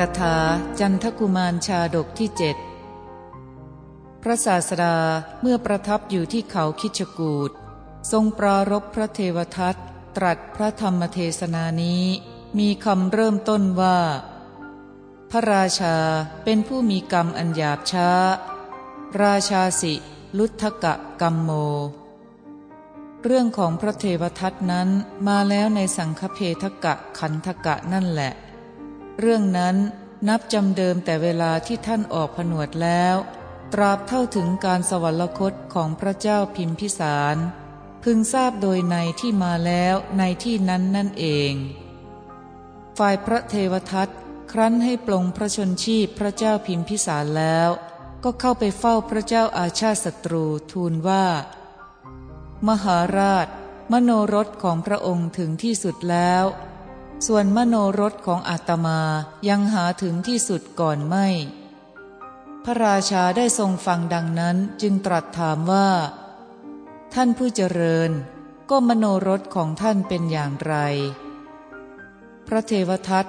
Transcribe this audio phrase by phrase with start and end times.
[0.00, 0.36] ถกถา
[0.80, 2.56] จันทกุมารชาดกที่เจ็ด
[4.22, 4.96] พระศาสดา
[5.40, 7.50] เมื่อประทับอยู่ที่เขาคิชกูด
[8.12, 9.76] ทรงปรารบพระเทวทัต
[10.16, 12.04] ตรัสพระธรรมเทศนานี้
[12.58, 13.98] มีคำเริ่มต้นว่า
[15.30, 15.96] พระราชา
[16.44, 18.10] เป็นผู้มีกรรมอันหยาบช้า
[19.22, 19.94] ราชาสิ
[20.38, 21.50] ลุทธกะกรรมโม
[23.24, 24.88] เรื่องของพระเทวทัตนั้น
[25.28, 28.32] มาแล้วในสังฆเพทกะขันธกะนั่นแหละ
[29.20, 29.76] เรื่องนั้น
[30.28, 33.16] นับจำเดิมแต่เวลาที่ท่านออกผนวดแล้ว
[33.72, 37.36] ตราบเท่าถึงการสวรรคตของพระเจ้าพิมพิสาร
[38.04, 41.52] พึงทราบโดยในที่มาแล้วในที่นั้นนั่นเอง
[42.98, 44.08] ฝ่ายพระเทวทัต
[44.52, 47.70] ครั้นให้ปลงพระชนชีพพระเจ้าพิมพิสารแล้ว
[48.24, 51.26] ก็เข้าไปเฝ้าพระเจ้าอาชาติศัตรูทูลว่า
[52.68, 53.46] มหาราช
[53.92, 56.44] มโนรสของพระองค์ถึงที่สุดแล้ว
[57.26, 59.00] ส่วนมโนรสของอาตมา
[59.48, 61.26] ยังหาถึงที่สุดก่อนไม่
[62.64, 65.88] พระราชาได้ทรงฟังดังนั้นจึงตรัสถามว่า
[67.14, 68.10] ท่านผู้เจริญ
[68.70, 70.74] ก็มโนรสของท่านเป็นอย่างไร
[72.46, 73.26] พระเทวทัต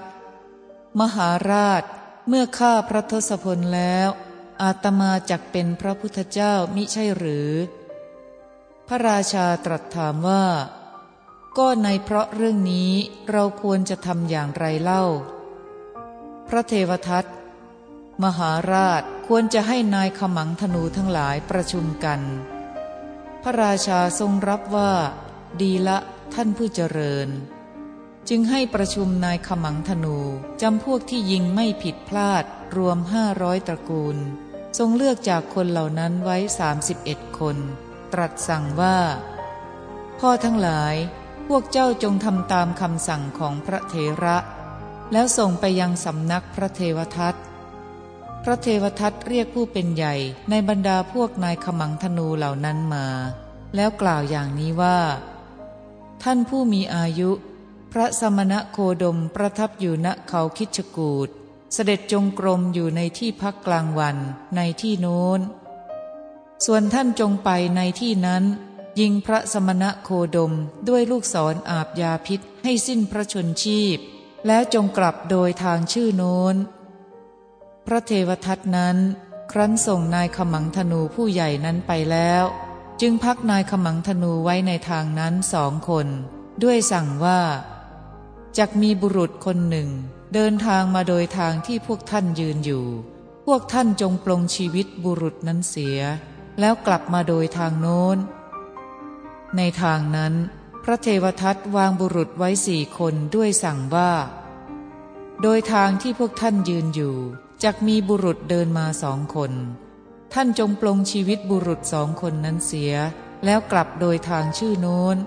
[1.00, 1.84] มหาราช
[2.28, 4.10] เมื่อฆ่าพระทศพลแล้ว
[4.62, 7.52] อาตมาจักเป็นพระพุทธเจ้ามิใช่หรือ
[8.88, 10.44] พระราชาตรัสถามว่า
[11.58, 12.92] ก็ในเพราะเรื่องนี้
[13.32, 15.04] เราควรจะทำอย่างไรเล่า
[16.48, 17.26] พระเทวทัต
[18.24, 22.22] มหาราชควรจะให้นายขมังธนูทั้งหลายประชุมกัน
[23.42, 24.94] พระราชาทรงรับว่า
[25.62, 25.98] ดีละ
[26.34, 27.30] ท่านผู้เจริญ
[28.30, 30.18] จึงให้ประชุมนายขมังธนู
[30.62, 32.44] จำพวกที่ยิงไม่ผิดพลาด
[32.76, 34.18] รวมห้าร้อยตระกูล
[34.78, 37.58] ทรงเลือกจากคนเหล่านั้นไว้สามสิบเอ็ดคน
[38.14, 38.98] ตรัสสั่งว่า
[40.20, 40.96] พ่อทั้งหลาย
[41.56, 44.38] วกเจ้าจงทำตามคำสั่งของพระเทระ
[45.12, 47.36] แล้วส่งไปยังสำนักพระเทวทัต
[48.44, 50.16] พระเทวทัตเรียกผู้เป็นใหญ่
[50.50, 53.06] ในบรรดาพวกนายขมังธนูเหล่านั้นมา
[53.76, 55.00] แล้วกล่าวอย่างนี้ว่า
[56.24, 57.32] ท่านผู้มีอายุ
[57.92, 61.30] พระสมณะโคดมประทับอยู่ณเขาคิชกูด
[61.74, 64.18] เสด็จจงกรมอยู่ในที่พักกลางวัน
[64.56, 65.40] ในที่โน้น
[66.66, 68.44] ส่วนท่านจงไปในที่นั้น
[69.00, 70.54] ยิงพระสมณะโคดม
[70.88, 73.98] ด้วยลูกศรออาบยาพิษให้สิ้นพระชนชีพ
[74.48, 76.56] แล้วจงกลับโดยทางชื่อโน้น
[77.88, 78.98] พระเทวทัตนั้น
[79.52, 82.44] ครั้นส่งนายขมังธนูผู้ใหญ่นั้นไปแล้ว
[83.02, 86.08] จึงพักนายขมังธนูไว้ในทางนั้นสองคน
[86.64, 87.42] ด้วยสั่งว่า
[88.58, 89.90] จะกมีบุรุษคนหนึ่ง
[90.34, 92.86] เดินทางมาโดยทางที่พวกท่านยืนอยู่
[93.46, 96.00] พวกท่านจงปลงชีวิตบุรุษนั้นเสีย
[96.60, 98.18] แล้วกลับมาโดยทางโน้น
[99.58, 100.34] ในทางนั้น
[100.84, 104.12] พระเทวทัตวางบุรุษไว้สี่คนด้วยสั่งว่า
[105.42, 107.16] โดยทางที่พวกท่านยืนอยู่
[107.64, 109.52] จะมีบุรุษเดินมาสองคน
[110.34, 112.94] ท่านจงปลงชีวิตบุรุษสองคนนั้นเสีย
[113.46, 115.18] แล้วกลับโดยทางชื่อโน้น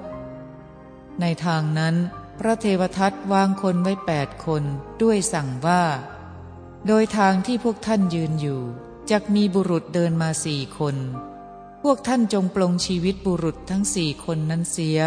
[1.21, 1.95] ในทางนั้น
[2.39, 4.63] พระเทวทัตวางคนไว้แปดคน
[5.03, 5.83] ด้วยสั่งว่า
[6.87, 8.61] โดยทางที่พวกท่านยืนอยู่
[9.11, 10.97] จะมีบุรุษเดินมาสี่คน
[11.89, 15.01] พวกท่านจงปลงชีวิตบุรุษทั้งสี่คนนั้นเสีย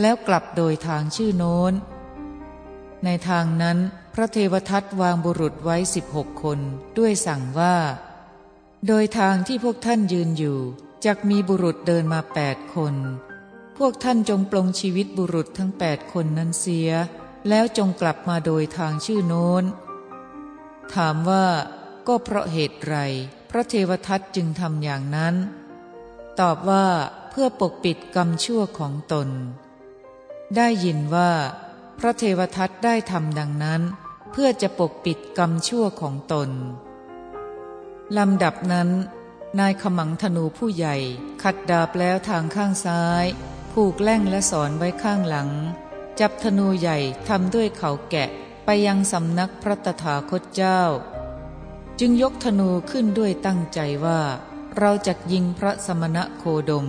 [0.00, 1.72] แล้วกลับโดยทางชื่อโน้น
[3.04, 3.78] ในทางนั้น
[4.14, 6.60] พระเทวทัตวางบุรุษไว้สิบหกคน
[6.98, 7.76] ด้วยสั่งว่า
[8.86, 10.58] โดยทางที่พวกท่านยืนอยู่
[11.04, 12.94] จะมีบุรุษเดินมาแปดคน
[13.78, 16.90] พวกท่านจงปลงชีวิตบุรุษทั้งแปดคนนั้นเสีย
[17.48, 19.64] แล้วจงกลับมาโดยทางชื่อโน้น
[20.94, 21.46] ถามว่า
[22.06, 22.96] ก็เพราะเหตุไร
[23.50, 25.36] พระเทวทัตจึงทำอย่างนั้น
[26.40, 26.86] ตอบว่า
[27.30, 29.28] เพื่อปกปิดกรรมชั่วของตน
[30.56, 31.32] ได้ยินว่า
[31.98, 33.82] พระเทวทัตได้ทำดังนั้น
[34.32, 36.50] เพื่อจะปกปิดกรรมชั่วของตน
[38.18, 38.88] ลำดับนั้น
[39.58, 40.96] นายขมังธนูผู้ใหญ่
[41.42, 43.24] ขัดดาบแล้วทางข้างซ้าย
[43.72, 45.50] ผูกแล่งและสอนไว้ข้างหลัง
[46.20, 46.98] จับธนูใหญ่
[47.28, 48.28] ทำด้วยเขาแกะ
[48.64, 50.82] ไปยังสำนักพระตถาคตเจ้า
[52.00, 54.20] จึงยกธนูขึ้นด้วยตั้งใจว่า
[54.78, 56.86] เราจะยิงพระสมณะโคดม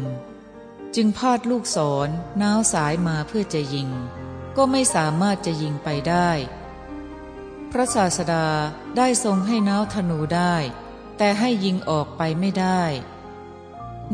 [0.96, 1.78] จึงพาดลูกศ
[2.08, 2.10] ร
[2.42, 3.90] น้าวสายมาเพื่อจะยิง
[4.58, 6.30] ก็ไม่สามารถจะยิงไปได้
[7.72, 8.48] พระศาสดา
[8.98, 10.56] ได้ทรงให้น้าวธนูได้
[11.18, 12.82] แต่ให้ยิงออกไปไม่ได้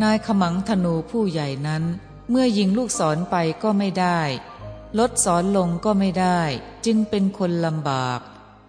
[0.01, 1.83] นายขมังธนูผู้ใหญ่นั้น
[2.29, 4.19] เมื่อยิงลูกศรไปก็ไม่ได้
[4.99, 6.41] ลดศรลงก็ไม่ได้
[6.85, 8.19] จึงเป็นคนลำบาก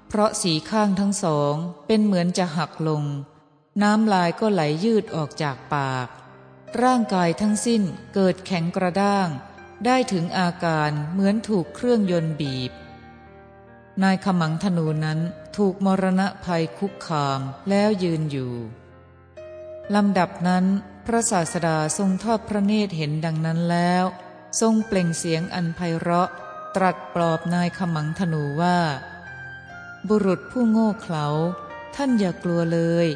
[0.08, 1.54] เพราะสีข้างทั้งสอง
[1.86, 3.04] เป็นเหมือนจะหักลง
[3.82, 6.08] น้ำลายก็ไหลยืดออกจากปาก
[6.82, 7.82] ร่างกายทั้งสิ้น
[8.14, 9.28] เกิดแข็งกระด้าง
[9.84, 12.72] ได้ถึงอาการเหมือนถูกเครื่องยนต์บีบ
[14.02, 15.20] นายขมังธนูนั้น
[15.56, 18.52] ถูกมรณะภัยคุกคามแล้วยืนอยู่
[19.94, 20.64] ลำดับนั้น
[21.06, 24.04] พระศาสดาทรงทอดพระเนตรเห็นดังนั้นแล้ว
[24.60, 26.28] ทรงเปล่งเสียงอันไพเราะ
[26.76, 28.78] ตรัสปลอบนายขมังธนูว่า
[30.08, 31.26] บุรุษผู้โง่เขลา
[31.96, 33.08] ท่านอย่ากลัวเลย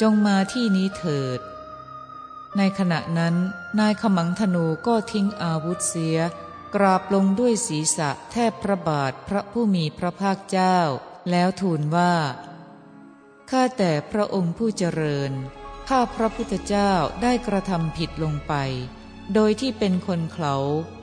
[0.00, 1.40] จงมาที่นี้เถิด
[2.56, 3.34] ในขณะนั้น
[3.78, 6.18] นายขมังธนูก็ทิ้งอาวุธเสีย
[6.74, 10.78] กราบลงด้วยศีรษะแทบพระบาทพระผู้มีพระภาคเจ้า
[11.30, 12.14] แล้วทูลว่า
[13.50, 15.32] ข้าแต่พระองค์ผู้เจริญ
[15.88, 16.92] ข้าพระพุทธเจ้า
[17.22, 18.54] ได้กระทำผิดลงไป
[19.34, 20.56] โดยที่เป็นคนเขา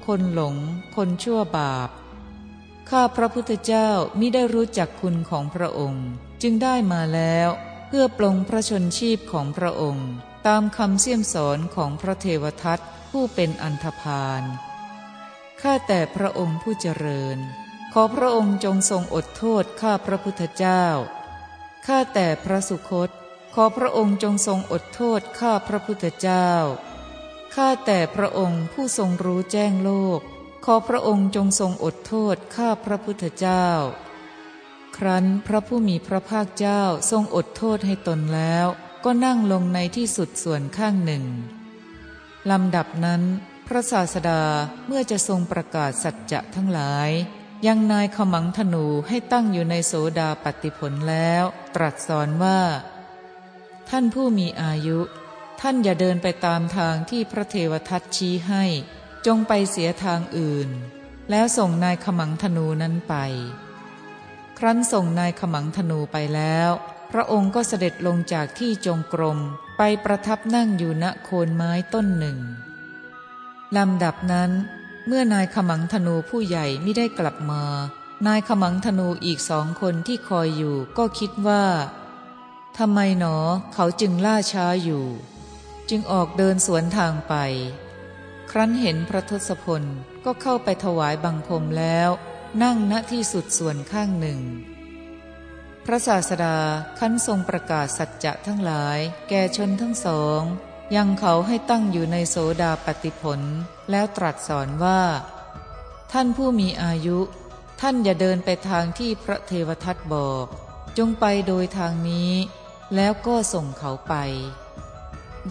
[0.06, 0.56] คนหลง
[0.96, 1.89] คนชั่วบาป
[2.89, 3.89] ข้าพระพุทธเจ้า
[4.19, 6.07] มิได้รู้จักคุณของพระองค์
[6.42, 7.50] จึงได้มาแล้ว
[7.95, 10.10] พื่อปลงพระชนชีพของพระองค์
[10.48, 12.80] ตามคำเสี่ยมสอนของพระเทวทัต
[13.12, 14.44] ผู้เป็นอันธพาล
[15.62, 17.38] ข้าแต่พระองค์ผู้เจริญ
[17.94, 20.86] ขอพระองค์จงทรงอดโทษข้าพระพุทธเจ้า
[21.88, 23.10] ข้าแต่พระสุคต
[23.56, 26.50] ขอพระองค์จงทรงอดโทษข้าพระพุทธเจ้า
[27.56, 30.19] ข้าแต่พระองค์ผู้ทรงรู้แจ้งโลก
[30.66, 33.68] ขอพระองค์จงทรงอดโทษข้าพระพุทธเจ้า
[34.98, 36.81] ครั้นพระผู้มีพระภาคเจ้า
[37.12, 38.66] ทรงอดโทษให้ตนแล้ว
[39.06, 41.24] ก็นั่งลงในที่สุดส่วนข้างหนึ่ง
[42.51, 43.22] ลำดับนั้น
[43.68, 44.44] พระศาสดา
[44.88, 47.10] เมื่อจะทรงประกาศสัจจะทั้งหลาย
[47.68, 51.44] ยังนายขมังธนูให้ตั้งอยู่ในโสดาปฏิผลแล้ว
[51.75, 52.60] ตรัสสอนว่า
[53.89, 55.00] ท่านผู้มีอายุ
[55.62, 58.63] ท่านอย่าเดินไปตามทางที่พระเทวทัตชี้ให้
[59.25, 60.69] จงไปเสียทางอื่น
[61.30, 63.16] แล้วส่งนายขมังธนูนั้นไป
[64.58, 66.70] ครั้นส่งนายขมังธนูไปแล้ว
[67.12, 69.40] พระองค์ก็เสด็จลงจากที่จงกรม
[69.78, 72.38] ไปประทับนั่งอยู่ณโคนไม้ต้นหนึ่ง
[73.78, 74.52] ลำดับนั้น
[75.08, 77.64] เมื่อนายขมังธนูผู้ใหญ่ไม่ได้กลับมา
[78.28, 81.64] นายขมังธนูอีกสองคนที่คอยอยู่ก็คิดว่า
[82.78, 83.38] ทำไมหนอ
[83.74, 85.06] เขาจึงล่าช้าอยู่
[85.90, 87.34] จึงออกเดินสวนทางไป
[88.52, 89.84] ครั้นเห็นพระทศพล
[90.26, 92.10] ก็เข้าไปถวายบังคมแล้ว
[92.62, 94.40] นั่งณที่สุดส่วนข้างหนึ่ง
[95.86, 96.58] พระศาสดา
[97.00, 100.42] ขั้นทรงประกาศสัจจะทั้งหลาย แก่ชนทั้งสอง
[100.96, 103.42] ยังเขาให้ตั้งอยู่ในโสดาปฏิผล
[103.92, 105.02] แล้วตรัสสอนว่า
[106.12, 107.20] ท่านผู้มีอายุ
[107.82, 110.46] ท่านอย่าเดินไปทางที่พระเทวทัตบอก
[110.98, 112.32] จงไปโดยทางนี้
[112.96, 114.16] แล้วก็ส่งเขาไป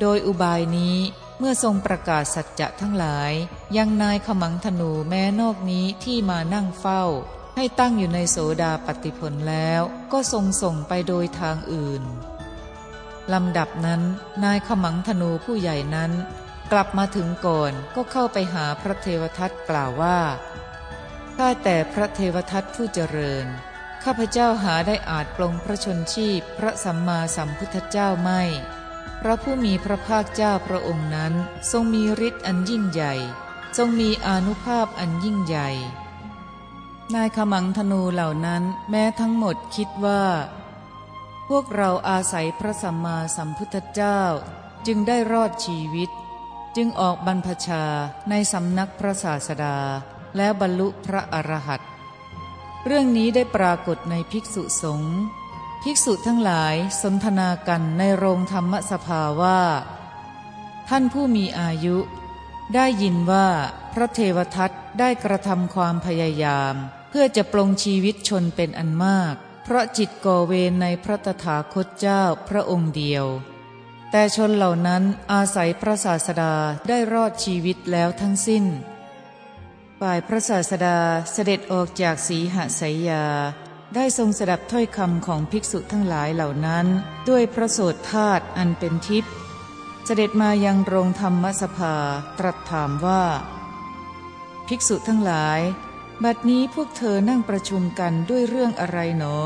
[0.01, 0.97] โดยอุบายนี้
[1.39, 3.33] เมื่อทรงประกาศสัจจะทั้งหลาย
[3.77, 7.05] ยังนายขมังธนูแม้นอกนี้ที่มานั่งเฝ้า
[7.57, 9.83] ให้ตั้งอยู่ในโสดาปฏิผลแล้ว
[10.13, 12.03] ก็ทรงส่งไปโดยทางอื่น
[13.33, 14.03] ลำดับนั้น
[14.45, 16.13] นายขมังธนูผู้ใหญ่นั้น
[16.73, 20.21] กลับมาถึงก่อนก็เข้าไปหาพระเทวทัตกล่าวว่า
[21.37, 23.47] ข้าแต่พระเทวทัตผู้เจริญ
[24.05, 28.43] ข้าพเจ้าหาได้อาจปลงพระชนชีพพระสัมมาสัมพุทธเจ้าไม่
[29.21, 31.33] พระผู้มีพระภาคเจ้าพระองค์นั้น
[31.71, 33.15] ทรงมีฤทธิ์อันยิ่งใหญ่
[33.77, 35.71] ทรงมีอนุภาพอันยิ่งใหญ่
[37.15, 40.25] นายขมังธนูเหล่านั้นแม้ทั้งหมดคิดว่า
[41.49, 44.21] พวกเราอาศัยพระสัมมาสัมพุทธเจ้า
[44.87, 46.11] จึงได้รอดชีวิต
[46.77, 47.85] จึงออกบรรพชา
[48.31, 49.77] ในสำนักพระศาสดา
[50.37, 51.89] แล้วบรรลุพระอรหันต์
[52.87, 55.17] เรื่องนี้ได้ปรากฏในภิกษุสงฆ์
[55.83, 59.61] ภิกษุทั้งหลายสนทนากันในโรงธรรมสภาว่า
[60.89, 61.97] ท่านผู้มีอายุ
[62.75, 63.49] ได้ยินว่า
[63.93, 66.75] พระเทวทัตได้กระทำความพยายาม
[67.11, 73.27] เพื่อจะปลงชีวิตชนเป็นอันมาก เพราะจิตก่อเวรในพระตถาคตเจ้าพระองค์เดียว
[74.11, 75.03] แต่ชนเหล่านั้น
[75.33, 76.55] อาศัยพระศาสดา
[76.89, 78.65] ได้รอดชีวิตแล้วทั้งสิ้น
[80.01, 80.99] ฝ่ายพระศาสดา
[81.33, 83.25] เสด็จออกจากสีหสายยา
[83.95, 86.87] ได้ทรงสดับถ้อยคำของภิกษุทั้งหลายเหล่านั้น
[87.29, 89.33] ด้วยพระโสดธาตุอันเป็นทิพย์
[90.05, 91.95] เสด็จมายังโรงธรรมสภา
[92.39, 93.23] ตรัสถามว่า
[94.69, 95.61] ภิกษุทั้งหลาย
[96.25, 99.39] บัดนี้พวกเธอนั่งประชุมกันด้วยเรื่องอะไรหนอ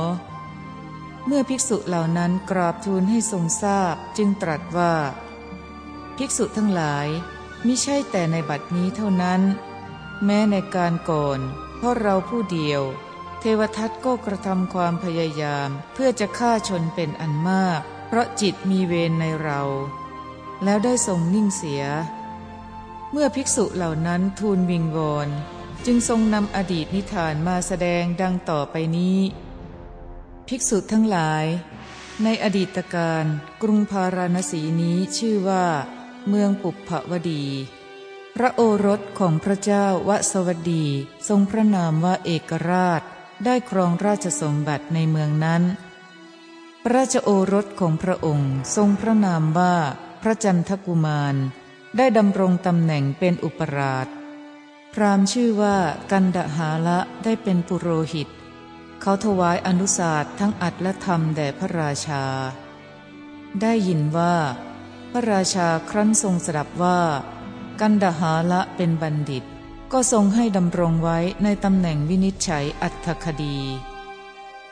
[1.27, 4.95] เมื่อภิกษุเหล่านั้นกราบทูลให้ทรงทราบจึงตรัสว่า
[6.17, 7.07] ภิกษุทั้งหลาย
[7.67, 9.43] มิใช่แต่ในบัดนี้เท่านั้น
[10.25, 11.41] แม้ในการก่อน
[11.77, 12.83] เพราะเราผู้เดียว
[13.41, 19.63] เทวทัตก็กระทำความพยายาม เพื่อจะฆ่าชนเป็นอันมาก เพราะจิตมีเวรในเรา
[20.65, 21.85] แล้วได้ทรงนิ่งเสีย
[23.13, 25.29] เมื่อภิกษุเหล่านั้นทูลวิงวอน
[25.87, 29.19] จึงทรงนำอดีตนิทานมาแสดงดังต่อไปนี้
[30.49, 31.45] ภิกษุทั้งหลาย
[32.23, 33.25] ในอดีตการ
[33.63, 35.67] กรุงพาราณสีนี้ชื่อว่า
[36.29, 37.45] เมืองปุพพวดี
[38.35, 40.85] พระโอรสของพระเจ้าวสวดี
[41.29, 43.03] ทรงพระนามว่าเอกราช
[43.45, 45.63] ได้ครองราชสมบัติในเมืองนั้น
[46.83, 49.75] พระราชโอรสของพระองค์ทรงพระนามว่า
[50.27, 51.37] ระจันทกุมาร
[51.97, 54.07] ได้ดำรงตำแหน่งเป็นอุปราช
[54.93, 55.77] พรามชื่อว่า
[56.11, 58.29] กันดหาละได้เป็นปุโรหิต
[59.01, 62.25] เขาถวายอนุสาสทั้งอัดและธรรมแด่พระราชา
[63.61, 64.35] ได้ยินว่า
[65.11, 67.01] พระราชาครั้นทรงสดับว่า
[67.81, 69.45] กันดหาละเป็นบัณฑิต
[69.93, 73.59] ก็ทรงให้ดำรงไว้ในตำแหน่งวินิจฉัยอัตถคดี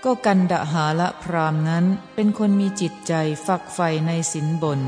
[0.05, 1.85] ก็กันดหาละพรามนั้น
[2.15, 3.13] เป็นคนมีจิตใจ
[3.47, 4.81] ฝักใฝ่ในสินบน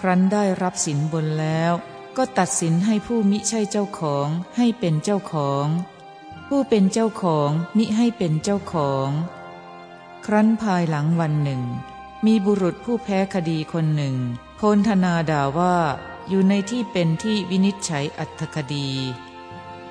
[0.00, 1.72] ครั้นได้รับสินบนแล้ว
[2.16, 5.66] ก็ตัดสินให้ผู้มิใช่เจ้าของให้เป็นเจ้าของ
[6.48, 9.10] ผู้เป็นเจ้าของมิให้เป็นเจ้าของ
[10.24, 11.62] ครั้นภายหลังวันหนึ่ง
[12.26, 14.16] มีบุรุษผู้แพ้คดีคนหนึ่ง
[14.56, 15.76] โพนธนาด่าว่า
[16.28, 18.90] อยู่ในที่เป็นที่วินิจฉัยอัตถคดี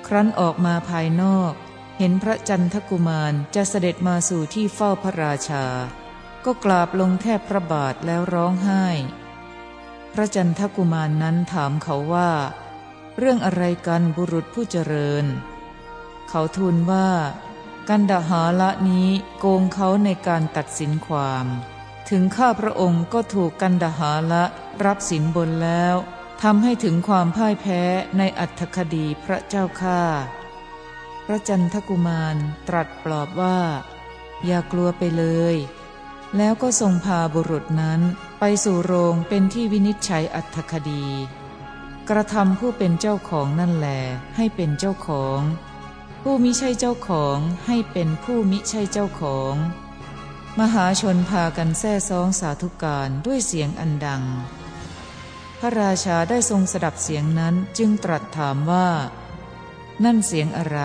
[0.08, 1.54] ครั้นออกมาภายนอก
[1.98, 5.66] เห็นพระจันทกุมารจะเสด็จมาสู่ที่เฝ้าพระราชา
[6.46, 8.86] ก็กราบลงแทบพระบาทแล้วร้องไห้
[10.18, 12.32] ระจันทกุมารนนั้นถามเขาว่า
[13.18, 15.26] เรื่องอะไรกันบุรุษผู้เจริญ
[16.30, 17.10] เขาทูลว่า
[17.90, 19.10] กันดหาละนี้
[19.40, 21.46] โกงเขาในการตัดสินความ
[22.10, 24.44] ถึงข้าพระองค์ก็ถูกกันดหาละ
[24.86, 25.96] รับสินบนแล้ว
[26.44, 27.82] ทำให้ถึงความพ่ายแพ้
[28.18, 30.02] ในอัตถคดีพระเจ้าข้า
[31.26, 32.36] พระจันทกุมาร
[32.68, 33.60] ตรัสปลอบว่า
[34.46, 35.56] อย่ากลัวไปเลย
[36.38, 38.02] แล้วก็ทรงพาบุรุษนั้น
[38.40, 41.06] ไปสู่โรงเป็นที่วินิจฉัยอัตถคดี
[42.10, 43.88] กระทำผู้เป็นเจ้าของนั่นแหล
[44.36, 45.40] ให้เป็นเจ้าของ
[46.22, 49.56] ผู้มิใช่เจ้าของให้เป็นผู้มิใช่เจ้าของ
[50.60, 54.24] มหาชนพากันแซ่ซองสาธุการด้วยเสียงอันดัง
[55.60, 58.90] พระราชาได้ทรงสดับเสียงนั้นจึงตรัสถามว่า
[60.04, 60.80] นั่นเสียงอะไร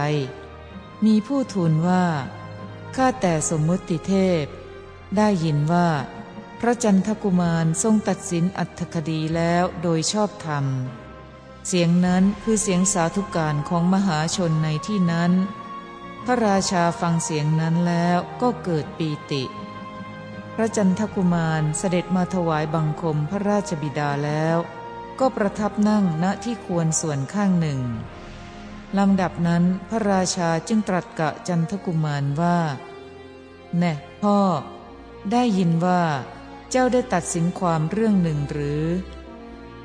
[1.05, 2.05] มีผู้ทูลว่า
[2.97, 4.45] ข้าแต่สมมุติเทพ
[5.17, 5.89] ได้ยินว่า
[6.65, 10.65] พระจันทกุมารทรงตัดสินอัตถคดีแล้วโดยชอบธรรม
[11.67, 15.33] เสียงนั้นคือเสียงสาธุการของมหาชนในที่นั้น
[16.25, 19.45] พระราชาฟังเสียงนั้นแล้วก็เกิดปีติ
[20.55, 24.57] พระจันทกุมารเสด็จมาถวายบังคมพระราชบิดาแล้ว
[25.21, 27.81] ก็ประทับนั่งณที่ควรส่วนข้างหนึ่ง
[28.99, 32.59] ลำดับนั้นพระราชาจึงตรัสกะจันทกุมารว่า
[33.79, 33.93] แน่
[34.23, 34.39] พ่อ
[35.33, 36.03] ได้ยินว่า
[36.75, 38.85] เจ้าได้ตัดสินความเรื่องหนึ่งหรือ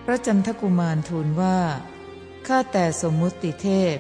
[0.06, 1.60] พระจันทกุมารทูลว่า
[2.48, 3.98] ข้าแต่สมมุติเทพ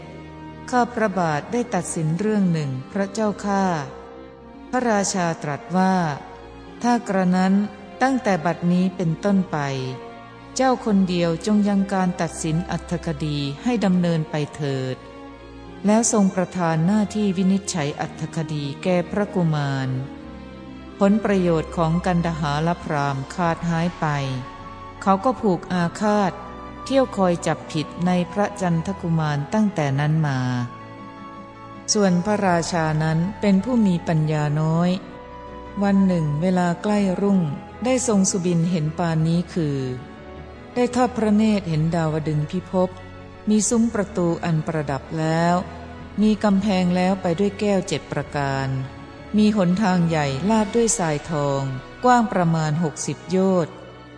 [0.72, 3.66] ข้าพระบาทได้ตัดสินเรื่องหนึ่งพระเจ้าข้า
[4.70, 5.96] พระราชาตรัสว่า
[6.84, 7.54] ถ้ากระนั้น
[8.02, 9.58] ตั้งแต่บัดนี้เป็นต้นไป
[10.56, 14.96] เจ้าคนเดียวจงยังการตัดสินอัตถคดีให้ดำเนินไปเถิด
[15.86, 19.90] แล้วทรงประทานหน้าที่วินิจฉัยอัตถคดีแก่พระกุมาร
[21.00, 24.06] ผลประโยชน์ของกันดหาลพรามขาดหายไป
[25.02, 26.32] เขาก็ผูกอาฆาต
[26.86, 30.40] เที่ยวคอยจับผิดในพระจันทกุมารตั้งแต่นั้นมา
[31.94, 34.90] ส่วนพระราชานั้นเป็นผู้มีปัญญาน้อย
[35.84, 37.40] วันหนึ่งเวลาใกล้รุ่ง
[37.86, 39.78] ได้ทรงสุบินเห็นปานนี้คือ
[40.76, 42.90] ได้ทอดพระเนตรเห็นดาวดึงพิภพ
[43.50, 45.56] มีซุ้มประตูอันประดับแล้ว
[46.22, 48.68] มีกำแพงแล้วไปด้วยแก้วเจ็ดประการ
[49.38, 51.62] มีหนทางใหญ่ลาดด้วยสายทอง
[52.04, 53.74] กว้างประมาณหกสิบโยชน์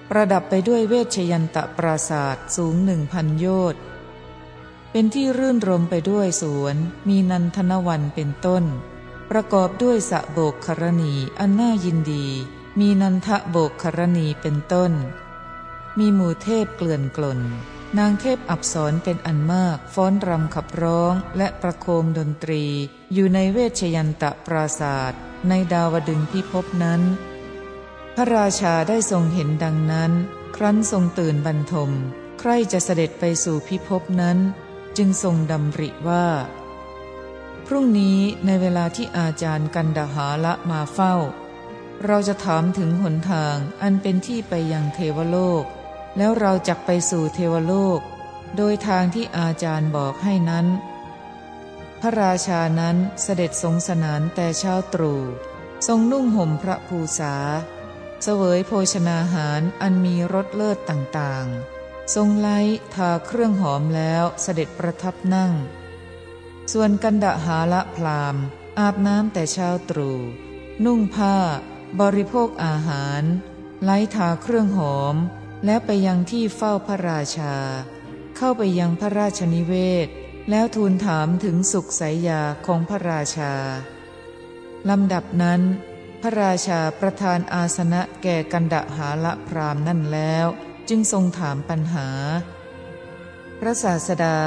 [0.09, 3.81] ประดับไปด้วยเวชยันตะปราศาสตร์สูงหนึ่งพันโยชน์
[4.91, 6.75] เป็นที่รื่นรมไปด้วยสวน
[7.07, 8.63] มีนันทนวันเป็นต้น
[9.29, 12.25] ประกอบด้วยสะโบกครณีอันน่ายินดี
[12.79, 14.91] มีนันทะโบกครณีเป็นต้น
[15.97, 17.39] มีหมู่เทพเกลื่อนกล่นน
[17.97, 22.63] นางเทพอับสรเป็นอันมากฟ้อนรำขับร้องและประโคมดนตรี
[23.13, 25.19] อยู่ในเวชยันตะปราศาสตร์
[25.49, 27.01] ในดาวดึงพิภพนั้น
[28.15, 30.11] พระราชาได้ทรงเห็นดังนั้น
[30.55, 31.91] ครั้นทรงตื่นบรรทม
[32.39, 34.37] ใครจะเสด็จไปสู่พิภพนั้น
[34.97, 36.27] จึงทรงดำริว่า
[37.65, 41.15] พรุ่งนี้ในเวลาที่อาจารย์กันดาหาละมาเฝ้า
[42.05, 45.65] เราจะถามถึงหนทางอันเป็นที่ไปยังเทวโลก
[46.17, 47.99] แล้วเราจะไปสู่เทวโลก
[48.55, 50.67] โดยทางที่อาจารย์บอกให้นั้น
[52.01, 55.21] พระราชานั้นเสด็จทรงสนานแต่เช้าตรู่
[55.87, 57.35] ทรงนุ่งห่มพระภูษา
[58.23, 62.59] เสวยโภชนาหารอันมีรสเลิศต่างๆ ทรงไล้
[62.93, 65.53] ทาเครื่องหอมแล้วเสด็จประทับนั่ง
[66.71, 68.35] ส่วนกันดหาละพราม
[68.79, 70.17] อาบน้ำแต่เช้าตรู่
[70.85, 71.35] นุ่งผ้า
[71.99, 73.23] บริโภคอาหาร
[73.83, 75.15] ไล้ทาเครื่องหอม
[75.65, 77.55] แล้วไปยังที่เฝ้าพระราชา
[78.37, 79.73] เข้าไปยังพระราชนิเว
[80.05, 80.07] ศ
[80.49, 83.53] แล้วทูลถามถึงสุขสายยาของพระราชา
[84.89, 85.61] ลำดับนั้น
[86.21, 90.47] พระราชาประทานอาสนะแก่กันดหาละพรามนั่นแล้ว
[90.89, 92.07] จึงทรงถามปัญหา
[93.59, 94.37] พระศาสดา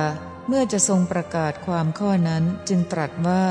[0.47, 3.47] เมื่อจะทรงประกาศความข้อนั้นจึงตรัสว่า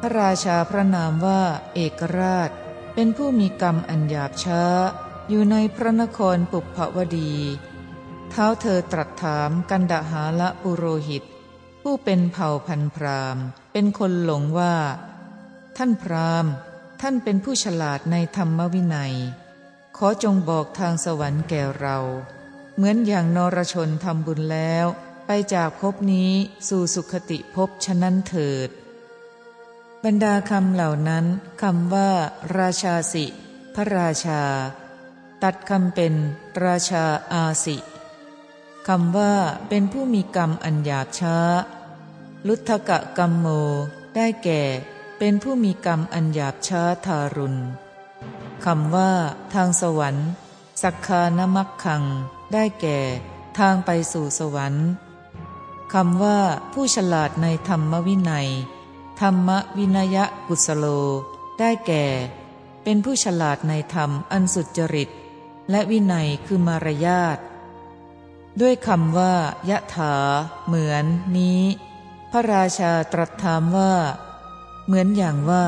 [0.00, 1.42] พระราชาพระนามว่า
[1.74, 2.50] เอกราช
[2.94, 4.64] เป็นผู้มีกรรมอันหยาบช้า
[5.28, 7.32] อยู่ในพระนครปุพพวดี
[8.30, 11.24] เท้าเธอตรัสถามกันดหาละปุโรหิต
[11.82, 13.36] ผู้เป็นเผ่าพันพราม
[13.72, 14.76] เป็นคนหลงว่า
[15.76, 16.46] ท่านพราม
[17.00, 19.14] ท่านเป็นผู้ฉลาดในธรรมวินัย
[19.96, 21.98] ขอจงบอกทางสวรรค์แก่เรา
[22.74, 24.86] เหมือนอย่างนรชนทำบุญแล้ว
[25.26, 26.30] ไปจากภพนี้
[26.68, 28.70] สู่สุขติภพฉะนั้นเถิด
[30.04, 31.24] บรรดาคำเหล่านั้น
[31.62, 32.10] คำว่า
[32.58, 33.24] ราชาสิ
[33.74, 34.42] พระราชา
[35.48, 36.14] ตัดคำเป็น
[36.64, 37.76] ราชาอาสิ
[38.88, 39.34] คำว่า
[39.68, 41.36] เป็นผู้มีกรรมอันหยาบช้า
[42.46, 43.46] ลุทธกะกรรมโม
[44.16, 44.62] ได้แก่
[45.18, 47.56] เป็นผู้มีกรรมอันหยาบช้าทารุณ
[48.64, 49.12] คำว่า
[49.54, 50.28] ทางสวรรค์
[50.82, 52.02] สักคานมักขัง
[52.52, 52.98] ได้แก่
[53.58, 54.86] ทางไปสู่สวรรค์
[55.92, 56.38] คำว่า
[56.72, 58.48] ผู้ฉลาดในธรรมวินัย
[59.20, 59.48] ธรรม
[59.78, 60.16] วินย
[60.48, 60.86] กุสโล
[61.58, 62.04] ได้แก่
[62.82, 65.10] เป็นผู้ฉลาดในธรรมอันสุจริต
[65.70, 67.38] และวินัยคือมารยาท
[68.60, 69.34] ด้วยคำว่า
[69.70, 70.14] ยะถา
[70.66, 71.04] เหมือน
[71.38, 71.62] นี้
[72.30, 73.94] พระราชาตรัสถามว่า
[74.86, 75.66] เหมือนอย่างว่า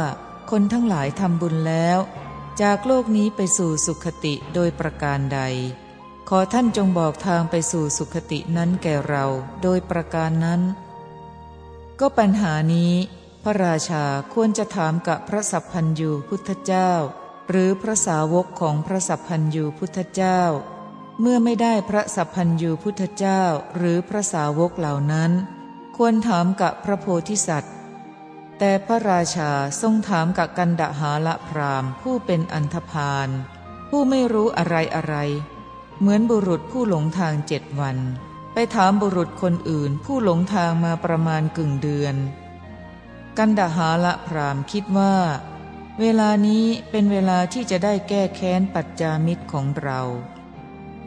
[0.50, 1.98] คนทั้งหลายทำบุญแล้ว
[2.62, 5.40] จากโลกนี้ไปสู่สุขติโดยประการใด
[6.28, 9.24] ขอท่านจงบอกทางไปสู่สุขตินั้นแก่เรา
[9.62, 10.60] โดยประการนั้น
[12.00, 12.94] ก็ปัญหานี้
[13.42, 16.92] พระราชาควรจะถามกับพระสัพพันยูพุทธเจ้า
[17.50, 20.42] หรือพระสาวกของพระสัพพันยูพุทธเจ้า
[21.20, 23.42] เมื่อไม่ได้พระสัพพัญยูพุทธเจ้า
[23.76, 25.32] หรือพระสาวกเหล่านั้น
[25.96, 27.74] ควรถามกับพระโพธิสัตว์
[28.58, 33.28] แต่พระราชาทรงถามกับกันดหาละพรามผู้เป็นอันธพาล
[33.88, 35.16] ผู้ไม่รู้อะไรอะไร
[35.98, 37.98] เหมือนบุรุษผู้หลงทางเจ็ดวัน
[38.52, 42.16] ไปถามบุรุษคนอื่นผู้หลงทางมาประมาณกึ่งเดือน
[43.38, 45.14] กันดหาละพรามคิดว่า
[46.02, 50.00] เวลานี้เป็นเวลาที่จะได้แก้แค้นปัจจามิตรของเรา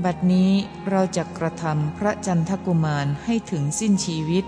[0.04, 0.52] บัดนี้
[0.90, 4.46] เราจะกระทำพระจันทกุมารให้ถึงสิ้นชีวิต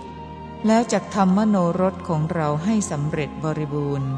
[0.66, 4.10] แล้วจะทำมโนรสของเราให้สำเร็จบริบูรณ์